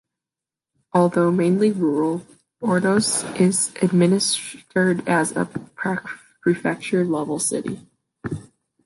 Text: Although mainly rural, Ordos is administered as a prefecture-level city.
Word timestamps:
Although 0.93 1.29
mainly 1.29 1.71
rural, 1.71 2.25
Ordos 2.59 3.23
is 3.39 3.71
administered 3.83 5.07
as 5.07 5.31
a 5.33 5.45
prefecture-level 5.45 7.37
city. 7.37 7.81